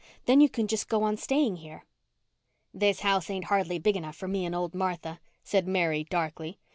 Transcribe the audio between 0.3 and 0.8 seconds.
you can